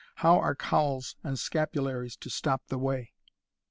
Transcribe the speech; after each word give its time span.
How 0.15 0.39
are 0.39 0.55
cowls 0.55 1.15
and 1.23 1.37
scapularies 1.37 2.15
to 2.21 2.29
stop 2.31 2.65
the 2.69 2.79
way?" 2.79 3.11